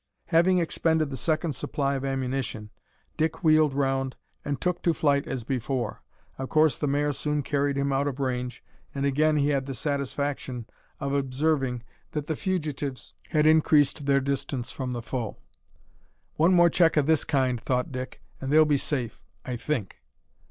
Having 0.29 0.57
expended 0.57 1.11
the 1.11 1.15
second 1.15 1.53
supply 1.53 1.93
of 1.93 2.03
ammunition, 2.03 2.71
Dick 3.17 3.43
wheeled 3.43 3.75
round 3.75 4.15
and 4.43 4.59
took 4.59 4.81
to 4.81 4.95
flight 4.95 5.27
as 5.27 5.43
before. 5.43 6.01
Of 6.39 6.49
course 6.49 6.75
the 6.75 6.87
mare 6.87 7.11
soon 7.11 7.43
carried 7.43 7.77
him 7.77 7.93
out 7.93 8.07
of 8.07 8.19
range, 8.19 8.63
and 8.95 9.05
again 9.05 9.37
he 9.37 9.49
had 9.49 9.67
the 9.67 9.75
satisfaction 9.75 10.65
of 10.99 11.13
observing 11.13 11.83
that 12.13 12.25
the 12.25 12.35
fugitives 12.35 13.13
had 13.29 13.45
increased 13.45 14.07
their 14.07 14.19
distance 14.21 14.71
from 14.71 14.91
the 14.91 15.03
foe. 15.03 15.37
"One 16.33 16.55
more 16.55 16.71
check 16.71 16.97
o' 16.97 17.03
this 17.03 17.23
kind," 17.23 17.61
thought 17.61 17.91
Dick, 17.91 18.23
"and 18.41 18.51
they'll 18.51 18.65
be 18.65 18.77
safe 18.77 19.21
I 19.45 19.55
think." 19.55 19.97